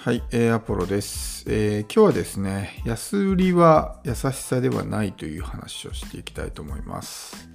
[0.00, 7.48] はい、えーアポロです、えー今日はですね、安売りは優しさではないという話をしていきたいと思います。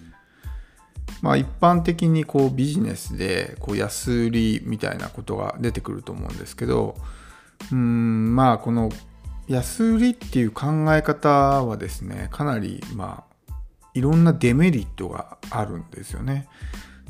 [1.22, 6.98] まあ一般的にこうビジネスでこう安売りみたいなことが出てくると思うんですけど、
[7.72, 8.90] うん、まあこの
[9.48, 13.54] 安売りっていう考え方はですね、かなりまあ
[13.94, 16.50] いろんなデメリットがあるんですよね。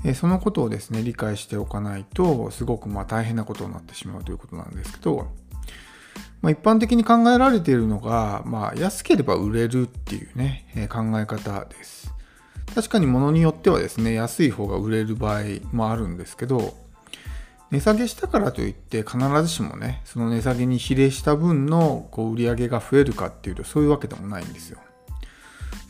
[0.03, 5.31] えそのことをですね理解しておかないとすごくま大変なことになってしまうということなんですけど、
[6.41, 12.13] まあ、一般的に考えられているのが、まあ、安ければ売れるっていうね、え考え方です。
[12.73, 16.75] 確かに物によってはですね安い方が売れる場合もあるんですけど
[17.69, 24.79] 値下げしたからといって必ずしもねその値下げに比例した分のこう売り上げが増えるかっていうとそういうわけでもないんですよ。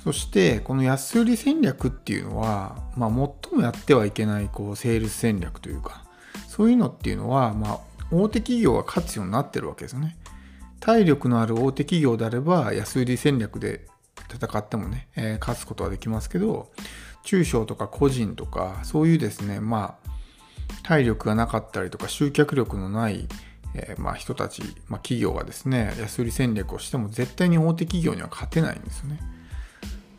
[0.04, 6.04] そしてこの安売り戦略っていうのは、まあ、最もやってはいけないこうセールス戦略というか
[6.50, 7.80] そういうのっていうのは、まあ、
[8.12, 10.18] 大手企業が勝つようになってるわけですよね。
[10.82, 13.88] 体力のある大手企業であれば安売り戦略で
[14.30, 16.72] 戦ってもね、えー勝つことはできますけど
[17.24, 20.10] 中小とか個人とかそういうですねまあ
[20.84, 23.30] 体力がなかったりとか集客力のない、
[23.76, 29.20] えーまあ、人たち、まあ、企業がですね安売り戦略をしても絶対に大手企業には勝てないんですよね。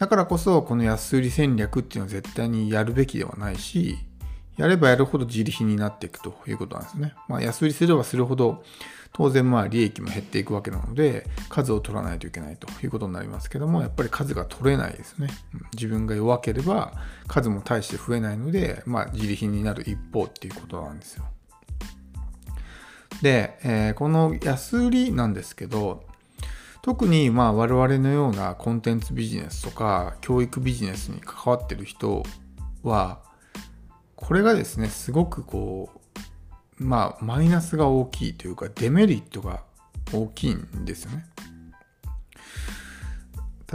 [0.05, 3.97] だからこそこの安売り戦略っていうのは絶対にやるべきではないし
[4.59, 7.15] やればやるほど自利品になっていくということなんですね。
[7.27, 8.63] まあ、安売りすればするほど
[9.15, 15.29] 当然まあ利益も減っていくわけなので数を取らないといけないということになりますけどもやっぱり数が取れないですね。
[15.73, 16.93] 自分が弱ければ
[17.27, 21.25] 数も大して増えないので、まあ、自利品になる一方っていうことなんですよ。
[23.23, 26.05] で、えーこの安売りなんですけど
[26.85, 32.23] 特にまあ我々のようなコンテンツビジネスとか教育ビジネスに関わってる人
[32.83, 33.21] は
[34.17, 35.89] これがですねすごくこ
[36.79, 39.63] うまあマイナスが大きいというかデメリットが
[40.13, 41.25] 大きいんですよね。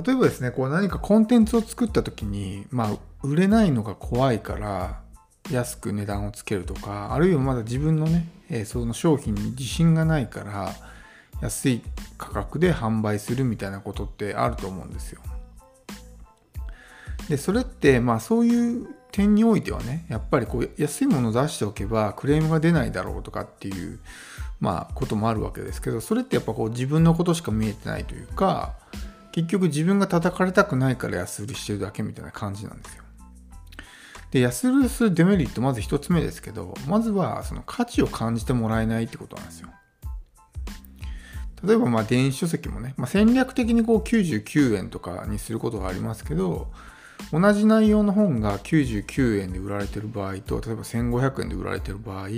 [0.05, 5.01] 例えばですねこう何かコンテンツを作った時にまあ売れないのが怖いから
[5.49, 8.29] 安く値段をつけるとかあるいはまだ自分のね、
[8.65, 10.75] その商品に自信がないから
[11.41, 11.81] 安い
[12.17, 15.21] 価格で販売するみたいなことってあると思うんですよ。
[17.29, 23.99] でそれってまあそういう点においてはねやっぱりこう安いものを出しておけばクレームが出ないだろうとかっていう
[24.59, 28.75] まあこともあるわけですけどそれってやっぱこう自分のことしか見えてないというか
[29.31, 33.03] 結局自分が叩かれたくないから安売りしてるだけみたいな感じなんですよ。
[34.31, 39.69] で安売りするデメリットまず一つ目ですけどまずはその価値を感じてもらえないってことなんですよ。
[41.63, 46.71] 例えばま電子書籍もね、まあ、戦略的にこう99円とかにすることがありますけど
[47.31, 52.29] 同じ内容の本が99円で売られてる場合と例えば1500円で売られてる場合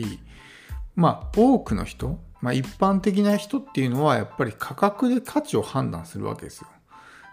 [0.96, 6.68] まあ多くの人、まあ、一般的な人っていうのはやっぱり価格で価値を判断するわけですよ。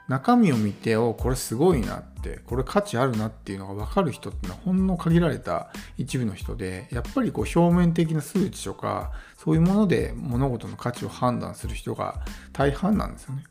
[0.08, 13.44] 中身を見ておこれすごいなってこれ価値あるなっていうのが分かる人っていうのはほんの限られた一部の人でやっぱりこう表面的な数値とかそういうもので物事の価値を判断する人が大半なんですよね。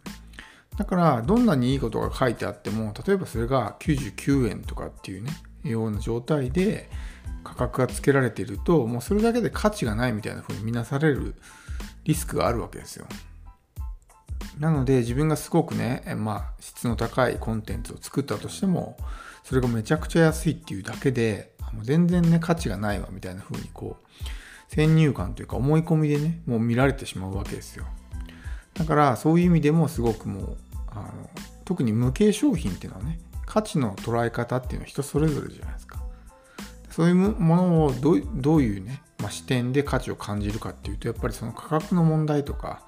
[0.78, 5.32] だからどんなにいいことが書いてあっても例えばそれが99円とかっていうね
[5.64, 6.90] ような状態で
[7.44, 11.36] 価格がつけられているともうそれだけで価値がないみたいな風に見なされる
[12.04, 13.08] リスクがあるわけですよ。
[14.60, 18.98] なので自分がすごくね、まあ、質の高いコンテンツを作ったとしても
[19.44, 27.86] それがめちゃくちゃ安いっていうだけでもう全然ね価値がないわみたいな風にこう先入観というか思い込みでねもう見られてしまうわけですよ。
[28.74, 30.58] だからそういう意味でもすごくもう
[30.88, 31.30] あの
[31.66, 36.04] 特に無形商品っていうのはね価値の捉え方っていうのは人それぞれじゃないですか。
[36.90, 42.82] そういうものをどうどういうね、まあ、視点で価値を感じるかっていうとやっぱりその価格の問題とか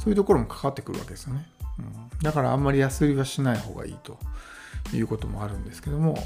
[0.00, 1.46] そういうところもかかってくるわけですよね。
[1.78, 4.18] うん、だからあんまり安売りはしない方がいいと
[4.94, 6.16] いうこともあるんですけども、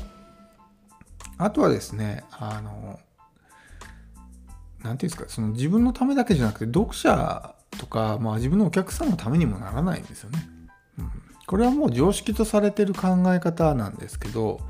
[1.38, 3.00] あとはですね、あの、
[4.84, 10.48] なんていうんですか、その自分のためだけじゃなくて、読者とか、まあ自分のお客さんのためにもならないんですよね。
[11.00, 11.10] うん、
[11.44, 14.60] これはもう常識とされてる考え方なんですけど、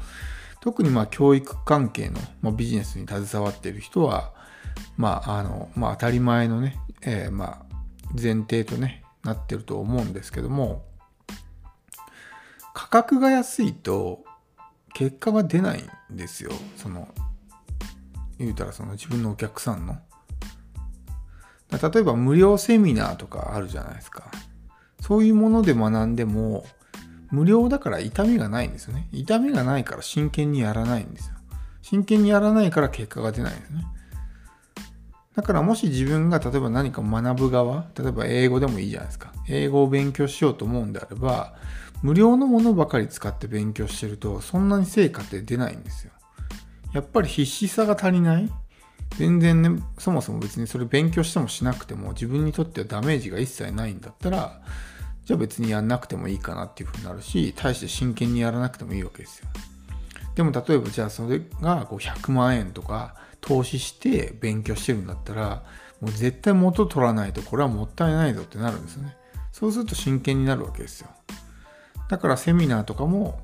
[0.62, 4.32] 特にまあ教育関係の、まあ、ビジネスに携わっている人は、
[4.96, 7.74] まあ、あの、まあ当たり前のね、えーまあ
[8.20, 10.84] 前提とねなってると思うんですけども
[12.74, 14.24] 価格が安いと
[14.94, 15.82] 結果が出ない
[16.12, 16.52] んですよ。
[16.76, 17.08] その
[18.38, 19.96] 言うたらその自分のお客さんの。
[21.70, 24.30] 例えば無料セミナーとかあるじゃないですか。
[25.00, 26.64] そういうもので学んでも
[27.30, 29.08] 無料だから痛みがないんですよね。
[29.12, 31.34] 痛みがないから真剣にやらないんですよ。
[31.82, 33.84] 真剣にやらないから結果が出ないんですね。
[35.34, 39.32] だからもし自分が例えば何か学ぶ側、例えば英語でもいいじゃないですか。
[39.48, 41.54] 英語を勉強しようと思うんであれば、
[42.02, 46.12] 無料のものばかり使って勉強してると、そんなに成果って出ないんですよ。
[46.92, 48.50] やっぱり必死さが足りない
[49.16, 54.60] 全然ね、そもそも別にそれ勉強してもしなくても自分にとってはダメージが一切ないんだったら、
[55.24, 59.48] じゃあ別にやんなくてもいいかなっていうふうになるし、大して真剣にやらなくてもいいわけですよ。
[60.34, 63.14] でも例えばじゃあそれがこう100万円とか
[63.44, 65.62] 投資して勉強してるんだったら、
[66.00, 69.16] もう絶対元取らないとこれはもったいないぞってなるんですよね。
[69.52, 71.08] そうすると真剣になるわけですよ。
[72.08, 73.40] だからセミナーとかも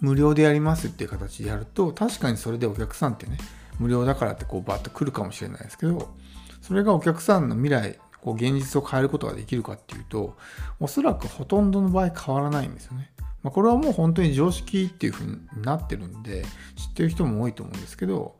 [0.00, 3.38] 無料でやりますっていう形でやると、確かにそれでお客さんってね、
[3.80, 6.14] 無料だからってこうバッと来るかもしれないですけど、
[6.60, 10.36] それがお客さんの未来、こう現実を変えることができるかっていうと、
[10.78, 13.10] おそらくほとんどの場合変わらないんですよね。
[13.42, 16.44] まあ、これはもう本当に常識っていう風になってるんで、
[16.76, 18.36] 知ってる人も多いと思うんですけど、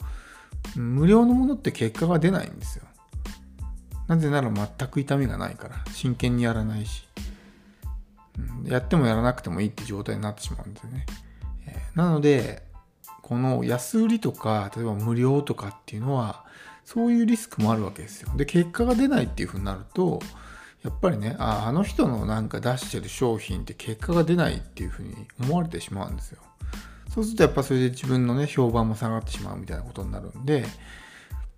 [0.76, 2.84] 無料のものって結果が出ないんですよ。
[4.08, 7.06] なぜなら全く痛みがないから、真剣にやらないし、
[8.64, 11.06] やってもやらなくてもいいって状態になってしまうんですよね。
[11.66, 12.62] えなので、
[13.22, 16.44] この安売りとか、例えば無料とかっていうのは、
[16.84, 18.32] そういうリスクもあるわけですよ。
[18.36, 20.20] で、結果が出ないっていうふうになると、
[20.82, 26.40] やっぱりね、ああの人のなんか出してる商品って結果が出ないっていうふうに思われてしまうんですよ。
[27.14, 30.64] そうするとやっぱそれで自分のね、評判も下がってしまうみたいなことになるんで、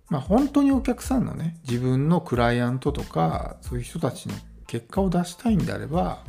[0.09, 4.35] まあ本当にお客さんのね、自分のクライアントとか、そういう人たちの
[4.67, 6.23] 結果を出したいんであれば、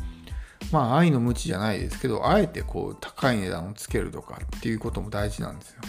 [0.71, 5.81] まあ愛の無知じゃないですけど、あえてこう高い値段をつけるとかっていうことも大事なんですよ。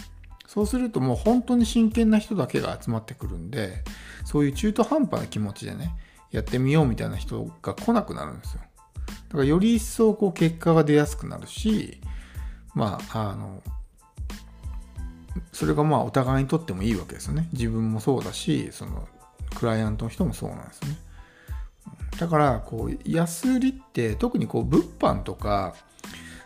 [0.48, 3.84] そうするともう本当に真剣な人だけが集まってくるんで、
[4.24, 5.94] そういう中途半端な気持ちでね、
[6.32, 8.62] やってみようみたいな人が来なくなるんですよ。
[9.28, 12.00] だからより一層こう結果が出やすくなるし、
[12.78, 13.60] まあ、あの、
[15.52, 17.48] それがまあお互いにとってもいいわけですよね。
[17.52, 19.08] 自分もそうだし、その
[19.56, 20.96] クライアントの人もそうなんですね。
[22.20, 25.74] だからこう安売りって特にこう物販とか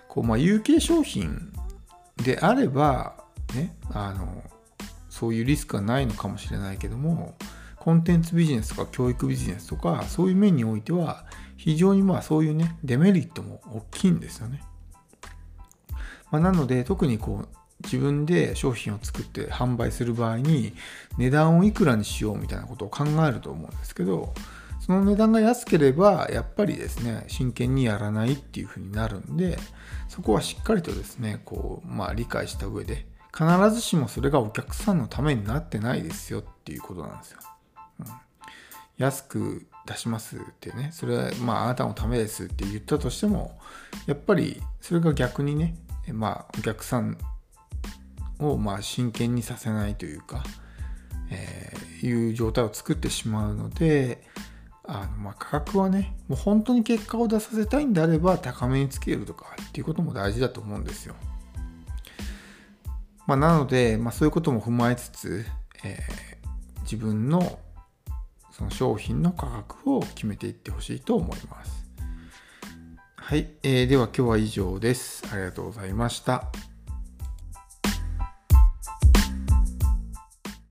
[0.08, 1.52] こうまあ有形商品
[2.17, 3.14] であれば
[3.55, 4.43] ねあの
[5.08, 7.35] そういうリスクはないのかもしれないけども
[7.76, 11.25] コンテンツビジネスとか教育ビジネスとかそういう面においては
[11.56, 14.62] 非常にまあそういうねデメリットも大きいんですよね。
[16.32, 17.49] まあ、なので特にこう
[17.84, 20.75] 自分で商品を作って販売する場合に
[21.19, 24.34] 値段をいくらにしようみたいなことを考えると思うんですけど
[24.84, 29.56] その値段が安ければ、やっぱりですね、真剣にやらないっていうふうになるんで、
[30.08, 37.38] そこはしっかりとですね、こう、まあ理解した上で、必ずしもそれがお客さんのためになってないですよっていうことなんですよ。
[38.00, 38.06] うん、
[38.99, 43.56] 安く出しますってね、それはまああなたのためですって言ったとしても、
[44.06, 45.76] やっぱりそれが逆にね、
[46.10, 47.19] まあお客さん
[48.38, 50.43] をまあ真剣にさせないというか、
[51.31, 54.26] えー、いう状態を作ってしまうので、
[54.84, 61.14] あのまあ価格はね、もう本当に結果を出させたいんであれば高めにつけるとかっていうことも大事だと思うんですよ。
[63.26, 65.46] まあ、なので、まあ、そういうことも踏まえつつ、
[65.84, 67.60] えー、自分の
[68.50, 71.81] その商品の価格を決めていってほしいと思います。
[73.25, 75.23] はい、えー、では今日は以上です。
[75.33, 76.51] ありがとうございました。